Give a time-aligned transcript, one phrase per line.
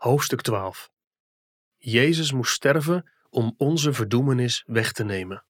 [0.00, 0.90] Hoofdstuk 12
[1.76, 5.44] Jezus moest sterven om onze verdoemenis weg te nemen.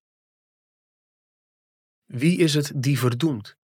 [2.04, 3.56] Wie is het die verdoemt?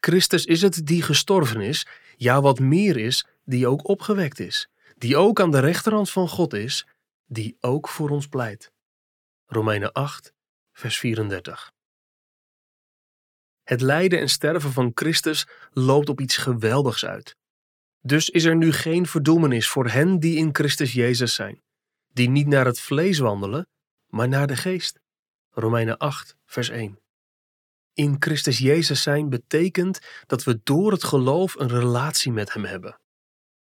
[0.00, 1.86] Christus is het die gestorven is,
[2.16, 6.52] ja wat meer is, die ook opgewekt is, die ook aan de rechterhand van God
[6.52, 6.86] is,
[7.26, 8.72] die ook voor ons pleit.
[9.46, 10.32] Romeinen 8,
[10.72, 11.72] vers 34.
[13.62, 17.36] Het lijden en sterven van Christus loopt op iets geweldigs uit.
[18.00, 21.62] Dus is er nu geen verdoemenis voor hen die in Christus Jezus zijn,
[22.12, 23.66] die niet naar het vlees wandelen,
[24.06, 25.00] maar naar de geest.
[25.50, 26.98] Romeinen 8, vers 1.
[27.92, 33.00] In Christus Jezus zijn betekent dat we door het geloof een relatie met Hem hebben.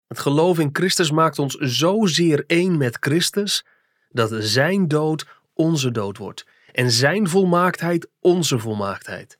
[0.07, 3.65] Het geloof in Christus maakt ons zozeer één met Christus
[4.09, 9.39] dat Zijn dood onze dood wordt en Zijn volmaaktheid onze volmaaktheid.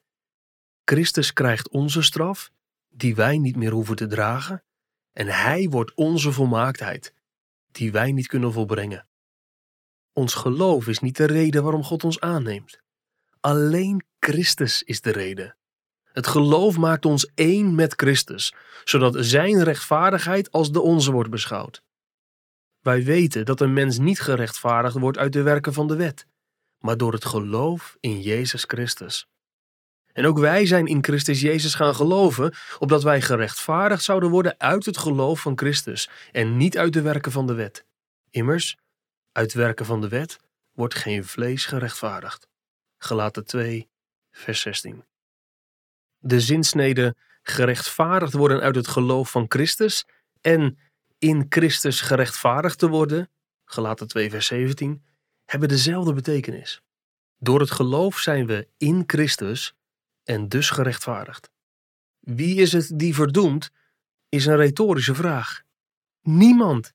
[0.85, 2.51] Christus krijgt onze straf,
[2.89, 4.65] die wij niet meer hoeven te dragen,
[5.13, 7.15] en Hij wordt onze volmaaktheid,
[7.73, 9.07] die wij niet kunnen volbrengen.
[10.13, 12.81] Ons geloof is niet de reden waarom God ons aanneemt.
[13.41, 15.57] Alleen Christus is de reden.
[16.05, 18.55] Het geloof maakt ons één met Christus,
[18.85, 21.83] zodat Zijn rechtvaardigheid als de onze wordt beschouwd.
[22.81, 26.27] Wij weten dat een mens niet gerechtvaardigd wordt uit de werken van de wet,
[26.79, 29.29] maar door het geloof in Jezus Christus.
[30.13, 34.85] En ook wij zijn in Christus Jezus gaan geloven, opdat wij gerechtvaardigd zouden worden uit
[34.85, 37.85] het geloof van Christus en niet uit de werken van de wet.
[38.31, 38.77] Immers,
[39.33, 40.39] uit werken van de wet
[40.73, 42.49] wordt geen vlees gerechtvaardigd.
[42.99, 43.89] Gelaten 2,
[44.31, 45.05] vers 16.
[46.19, 50.05] De zinsnede gerechtvaardigd worden uit het geloof van Christus
[50.41, 50.79] en
[51.19, 53.31] in Christus gerechtvaardigd te worden,
[53.65, 55.05] gelaten 2, vers 17,
[55.45, 56.83] hebben dezelfde betekenis.
[57.39, 59.75] Door het geloof zijn we in Christus
[60.25, 61.51] en dus gerechtvaardigd.
[62.21, 63.71] Wie is het die verdoemt,
[64.29, 65.63] is een retorische vraag.
[66.23, 66.93] Niemand.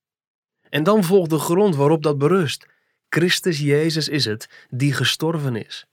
[0.69, 2.67] En dan volgt de grond waarop dat berust.
[3.09, 5.85] Christus Jezus is het die gestorven is.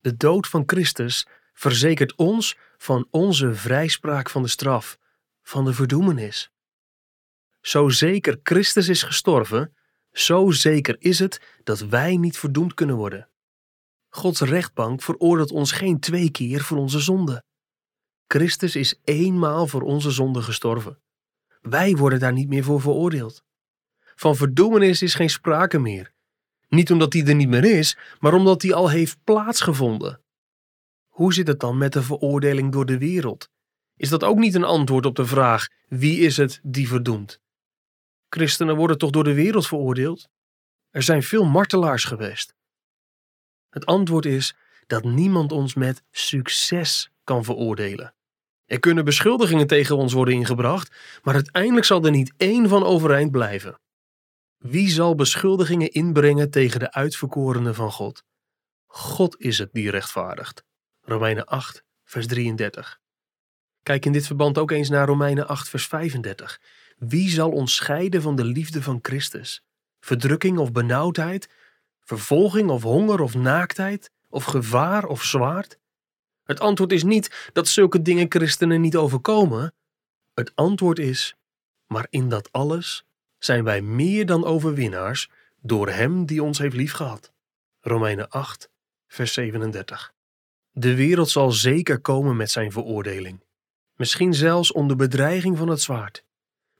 [0.00, 4.98] De dood van Christus verzekert ons van onze vrijspraak van de straf,
[5.42, 6.50] van de verdoemenis.
[7.60, 9.74] Zo zeker Christus is gestorven,
[10.12, 13.29] zo zeker is het dat wij niet verdoemd kunnen worden.
[14.10, 17.42] Gods rechtbank veroordeelt ons geen twee keer voor onze zonde.
[18.26, 20.98] Christus is eenmaal voor onze zonde gestorven.
[21.60, 23.44] Wij worden daar niet meer voor veroordeeld.
[24.14, 26.12] Van verdoemenis is geen sprake meer.
[26.68, 30.20] Niet omdat die er niet meer is, maar omdat die al heeft plaatsgevonden.
[31.08, 33.48] Hoe zit het dan met de veroordeling door de wereld?
[33.96, 37.40] Is dat ook niet een antwoord op de vraag: wie is het die verdoemt?
[38.28, 40.28] Christenen worden toch door de wereld veroordeeld?
[40.90, 42.54] Er zijn veel martelaars geweest.
[43.70, 44.54] Het antwoord is
[44.86, 48.14] dat niemand ons met succes kan veroordelen.
[48.64, 53.30] Er kunnen beschuldigingen tegen ons worden ingebracht, maar uiteindelijk zal er niet één van overeind
[53.30, 53.80] blijven.
[54.58, 58.24] Wie zal beschuldigingen inbrengen tegen de uitverkorenen van God?
[58.86, 60.64] God is het die rechtvaardigt.
[61.00, 62.98] Romeinen 8, vers 33.
[63.82, 66.60] Kijk in dit verband ook eens naar Romeinen 8, vers 35.
[66.96, 69.62] Wie zal ons scheiden van de liefde van Christus?
[70.00, 71.48] Verdrukking of benauwdheid,
[72.16, 75.78] vervolging of honger of naaktheid, of gevaar of zwaard?
[76.42, 79.74] Het antwoord is niet dat zulke dingen christenen niet overkomen.
[80.34, 81.34] Het antwoord is,
[81.86, 83.04] maar in dat alles
[83.38, 87.32] zijn wij meer dan overwinnaars door Hem die ons heeft liefgehad.
[87.80, 88.70] Romeinen 8,
[89.06, 90.12] vers 37.
[90.70, 93.44] De wereld zal zeker komen met zijn veroordeling.
[93.94, 96.24] Misschien zelfs onder bedreiging van het zwaard.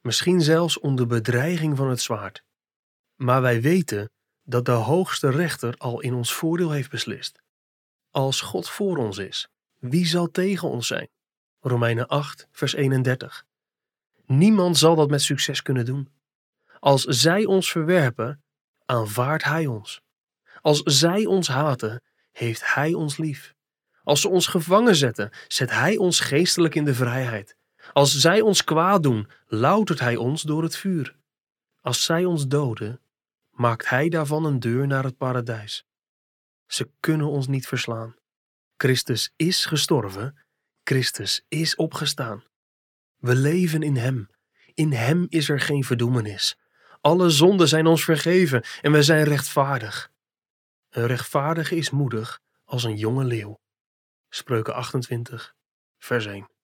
[0.01, 2.45] Misschien zelfs onder bedreiging van het zwaard.
[3.17, 4.11] Maar wij weten
[4.43, 7.43] dat de hoogste rechter al in ons voordeel heeft beslist.
[8.11, 11.09] Als God voor ons is, wie zal tegen ons zijn?
[11.61, 13.45] Romeinen 8, vers 31.
[14.27, 16.09] Niemand zal dat met succes kunnen doen.
[16.79, 18.43] Als zij ons verwerpen,
[18.85, 20.01] aanvaardt Hij ons.
[20.61, 22.03] Als zij ons haten,
[22.33, 23.55] heeft Hij ons lief.
[24.03, 27.57] Als ze ons gevangen zetten, zet Hij ons geestelijk in de vrijheid.
[27.93, 31.17] Als zij ons kwaad doen, loutert Hij ons door het vuur.
[31.81, 33.01] Als zij ons doden,
[33.61, 35.85] maakt Hij daarvan een deur naar het paradijs.
[36.67, 38.17] Ze kunnen ons niet verslaan.
[38.77, 40.45] Christus is gestorven,
[40.85, 42.45] Christus is opgestaan.
[43.17, 44.31] We leven in Hem.
[44.75, 46.59] In Hem is er geen verdoemenis.
[47.01, 50.11] Alle zonden zijn ons vergeven en we zijn rechtvaardig.
[50.91, 53.61] Een rechtvaardige is moedig als een jonge leeuw.
[54.29, 55.55] Spreuken 28,
[55.99, 56.60] vers 1.